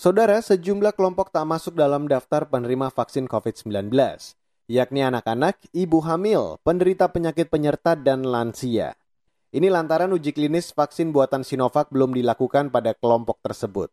[0.00, 3.92] Saudara, sejumlah kelompok tak masuk dalam daftar penerima vaksin COVID-19,
[4.64, 8.96] yakni anak-anak, ibu hamil, penderita penyakit penyerta, dan lansia.
[9.52, 13.92] Ini lantaran uji klinis vaksin buatan Sinovac belum dilakukan pada kelompok tersebut.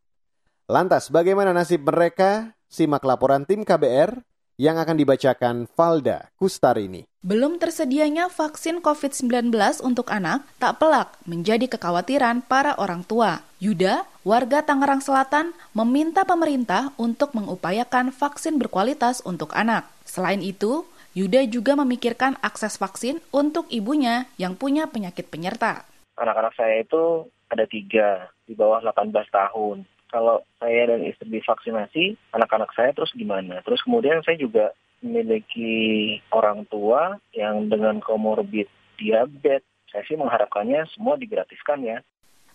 [0.71, 2.55] Lantas, bagaimana nasib mereka?
[2.71, 4.15] Simak laporan tim KBR
[4.57, 7.05] yang akan dibacakan Valda Kustarini.
[7.21, 9.53] Belum tersedianya vaksin COVID-19
[9.85, 13.45] untuk anak tak pelak menjadi kekhawatiran para orang tua.
[13.61, 19.85] Yuda, warga Tangerang Selatan, meminta pemerintah untuk mengupayakan vaksin berkualitas untuk anak.
[20.09, 25.85] Selain itu, Yuda juga memikirkan akses vaksin untuk ibunya yang punya penyakit penyerta.
[26.17, 32.71] Anak-anak saya itu ada tiga, di bawah 18 tahun kalau saya dan istri divaksinasi, anak-anak
[32.73, 33.59] saya terus gimana?
[33.63, 34.71] Terus kemudian saya juga
[35.03, 39.63] memiliki orang tua yang dengan komorbid diabetes.
[39.87, 42.03] Saya sih mengharapkannya semua digratiskan ya.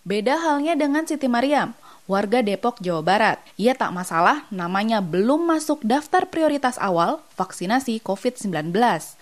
[0.03, 1.71] Beda halnya dengan Siti Mariam,
[2.11, 3.39] warga Depok, Jawa Barat.
[3.55, 8.75] Ia tak masalah namanya belum masuk daftar prioritas awal vaksinasi COVID-19.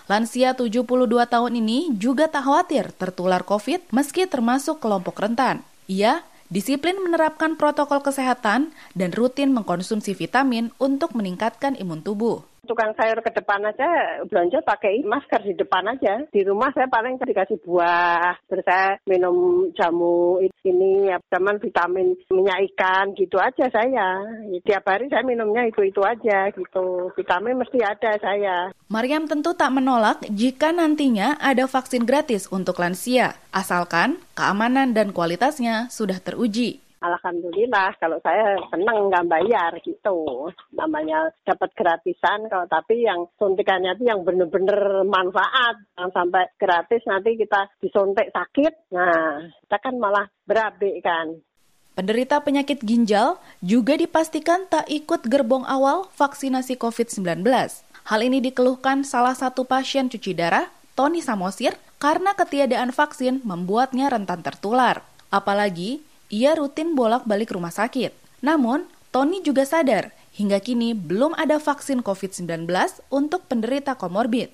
[0.09, 0.81] Lansia 72
[1.29, 5.61] tahun ini juga tak khawatir tertular COVID meski termasuk kelompok rentan.
[5.85, 13.19] Ia disiplin menerapkan protokol kesehatan, dan rutin mengkonsumsi vitamin untuk meningkatkan imun tubuh tukang sayur
[13.25, 16.23] ke depan aja belanja pakai masker di depan aja.
[16.29, 22.71] Di rumah saya paling dikasih buah, terus saya minum jamu ini, ya, zaman vitamin minyak
[22.73, 24.21] ikan gitu aja saya.
[24.61, 27.09] Tiap hari saya minumnya itu-itu aja gitu.
[27.17, 28.69] Vitamin mesti ada saya.
[28.87, 35.89] Mariam tentu tak menolak jika nantinya ada vaksin gratis untuk lansia, asalkan keamanan dan kualitasnya
[35.89, 36.90] sudah teruji.
[37.01, 40.53] Alhamdulillah kalau saya senang nggak bayar gitu.
[40.77, 45.81] Namanya dapat gratisan kalau tapi yang suntikannya itu yang benar-benar manfaat.
[45.97, 48.93] Jangan sampai gratis nanti kita disuntik sakit.
[48.93, 51.41] Nah, kita kan malah berabe kan.
[51.97, 57.43] Penderita penyakit ginjal juga dipastikan tak ikut gerbong awal vaksinasi COVID-19.
[58.07, 64.41] Hal ini dikeluhkan salah satu pasien cuci darah, Tony Samosir, karena ketiadaan vaksin membuatnya rentan
[64.41, 65.03] tertular.
[65.29, 68.15] Apalagi ia rutin bolak-balik rumah sakit.
[68.41, 72.65] Namun, Tony juga sadar hingga kini belum ada vaksin COVID-19
[73.11, 74.49] untuk penderita komorbid.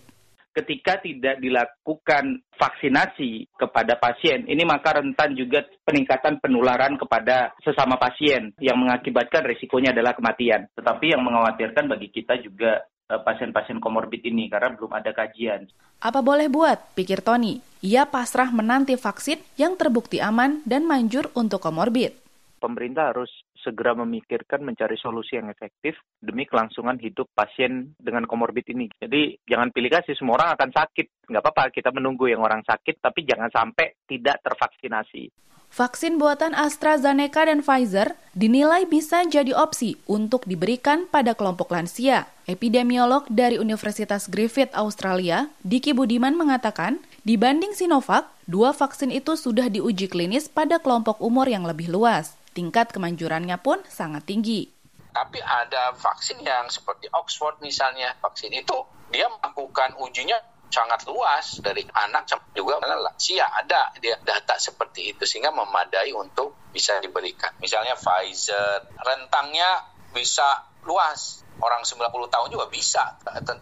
[0.57, 8.49] Ketika tidak dilakukan vaksinasi kepada pasien, ini maka rentan juga peningkatan penularan kepada sesama pasien
[8.57, 10.65] yang mengakibatkan risikonya adalah kematian.
[10.73, 15.71] Tetapi yang mengkhawatirkan bagi kita juga pasien-pasien komorbid ini karena belum ada kajian.
[16.03, 17.63] Apa boleh buat, pikir Tony.
[17.79, 22.13] Ia pasrah menanti vaksin yang terbukti aman dan manjur untuk komorbid.
[22.57, 23.29] Pemerintah harus
[23.61, 28.89] segera memikirkan mencari solusi yang efektif demi kelangsungan hidup pasien dengan komorbid ini.
[28.97, 31.29] Jadi jangan pilih kasih, semua orang akan sakit.
[31.29, 35.29] Nggak apa-apa, kita menunggu yang orang sakit, tapi jangan sampai tidak tervaksinasi.
[35.67, 42.29] Vaksin buatan AstraZeneca dan Pfizer dinilai bisa jadi opsi untuk diberikan pada kelompok lansia.
[42.45, 50.05] Epidemiolog dari Universitas Griffith Australia, Diki Budiman mengatakan, dibanding Sinovac, dua vaksin itu sudah diuji
[50.05, 52.37] klinis pada kelompok umur yang lebih luas.
[52.53, 54.69] Tingkat kemanjurannya pun sangat tinggi.
[55.17, 60.37] Tapi ada vaksin yang seperti Oxford misalnya, vaksin itu dia melakukan ujinya
[60.67, 66.99] sangat luas dari anak juga lansia ada dia data seperti itu sehingga memadai untuk bisa
[66.99, 67.55] diberikan.
[67.63, 73.17] Misalnya Pfizer rentangnya bisa luas orang 90 tahun juga bisa.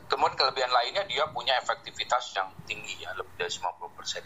[0.10, 4.24] Kemudian kelebihan lainnya dia punya efektivitas yang tinggi ya lebih dari 50 persen.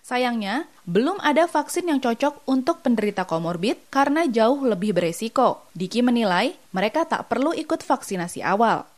[0.00, 5.62] Sayangnya, belum ada vaksin yang cocok untuk penderita komorbid karena jauh lebih beresiko.
[5.70, 8.90] Diki menilai mereka tak perlu ikut vaksinasi awal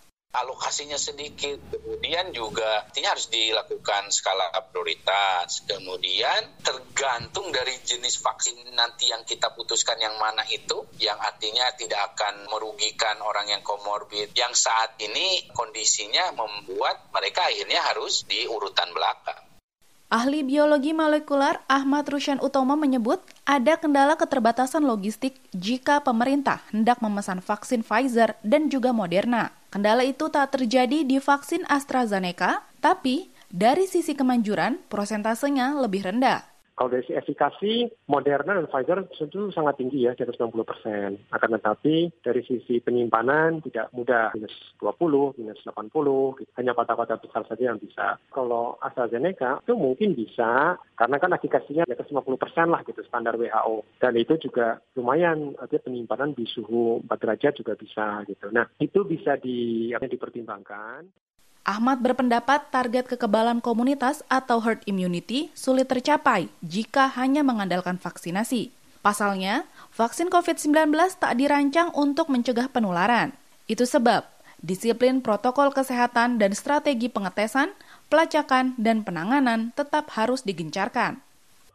[0.72, 1.60] alokasinya sedikit.
[1.68, 5.68] Kemudian juga artinya harus dilakukan skala prioritas.
[5.68, 12.16] Kemudian tergantung dari jenis vaksin nanti yang kita putuskan yang mana itu, yang artinya tidak
[12.16, 14.32] akan merugikan orang yang komorbid.
[14.32, 19.44] Yang saat ini kondisinya membuat mereka akhirnya harus di urutan belakang.
[20.08, 27.44] Ahli biologi molekuler Ahmad Rusyan Utomo menyebut ada kendala keterbatasan logistik jika pemerintah hendak memesan
[27.44, 29.61] vaksin Pfizer dan juga Moderna.
[29.72, 36.51] Kendala itu tak terjadi di vaksin AstraZeneca, tapi dari sisi kemanjuran prosentasenya lebih rendah.
[36.82, 41.14] Kalau dari efikasi, Moderna dan Pfizer tentu sangat tinggi ya, di atas 60 persen.
[41.30, 44.50] Akan tetapi dari sisi penyimpanan tidak mudah, minus
[44.82, 46.50] 20, minus 80, gitu.
[46.58, 48.18] hanya kota-kota besar saja yang bisa.
[48.34, 53.38] Kalau AstraZeneca itu mungkin bisa, karena kan efikasinya di atas 50 persen lah gitu, standar
[53.38, 54.02] WHO.
[54.02, 58.50] Dan itu juga lumayan, artinya penyimpanan di suhu 4 derajat juga bisa gitu.
[58.50, 61.06] Nah, itu bisa di, dipertimbangkan.
[61.62, 68.74] Ahmad berpendapat target kekebalan komunitas atau herd immunity sulit tercapai jika hanya mengandalkan vaksinasi.
[68.98, 73.34] Pasalnya, Vaksin COVID-19 tak dirancang untuk mencegah penularan.
[73.70, 74.26] Itu sebab
[74.58, 77.74] disiplin protokol kesehatan dan strategi pengetesan,
[78.10, 81.22] pelacakan, dan penanganan tetap harus digencarkan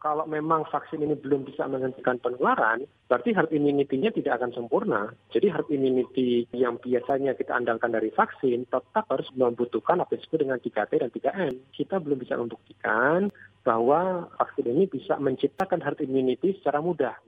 [0.08, 5.12] kalau memang vaksin ini belum bisa menghentikan penularan, berarti herd immunity-nya tidak akan sempurna.
[5.28, 10.56] Jadi herd immunity yang biasanya kita andalkan dari vaksin tetap harus membutuhkan apa disebut dengan
[10.64, 11.52] 3T dan 3M.
[11.76, 13.28] Kita belum bisa membuktikan
[13.68, 17.20] bahwa vaksin ini bisa menciptakan herd immunity secara mudah.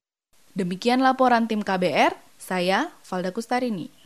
[0.56, 4.00] Demikian laporan tim KBR, saya Valda Kustarini.